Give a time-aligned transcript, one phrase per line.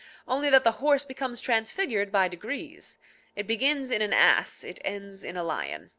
[0.27, 2.97] Only that the horse becomes transfigured by degrees.
[3.35, 5.89] It begins in an ass; it ends in a lion.